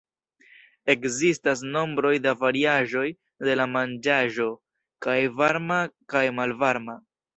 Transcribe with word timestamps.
Ekzistas 0.93 1.59
nombro 1.75 2.13
da 2.23 2.33
variaĵoj 2.39 3.05
de 3.49 3.57
la 3.61 3.67
manĝaĵo, 3.75 4.49
kaj 5.07 5.19
varma 5.43 5.79
kaj 6.15 6.25
malvarma. 6.41 6.99